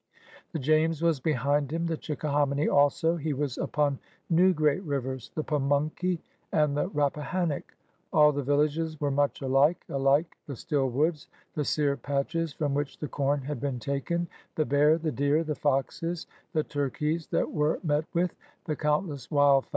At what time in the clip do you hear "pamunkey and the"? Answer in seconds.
5.43-6.87